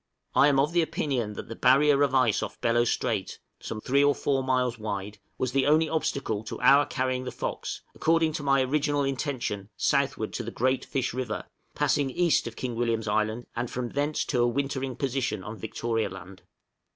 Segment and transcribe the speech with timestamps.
[0.33, 4.15] I am of opinion that the barrier of ice off Bellot Strait, some 3 or
[4.15, 8.63] 4 miles wide, was the only obstacle to our carrying the 'Fox,' according to my
[8.63, 11.45] original intention, southward to the Great Fish River,
[11.75, 16.09] passing east of King William's Island, and from thence to a wintering position on Victoria
[16.09, 16.41] Land.